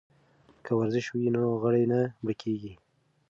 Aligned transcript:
که 0.65 0.71
ورزش 0.79 1.05
وي 1.11 1.27
نو 1.35 1.43
غړي 1.63 1.83
نه 1.91 1.99
مړه 2.23 2.33
کیږي. 2.41 2.73